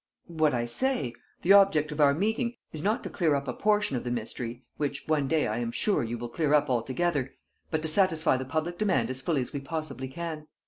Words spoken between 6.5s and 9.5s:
up altogether, but to satisfy the public demand as fully